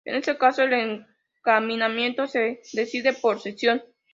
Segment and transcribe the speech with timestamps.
[0.03, 1.05] En este caso el
[1.43, 3.83] encaminamiento se decide por sesión.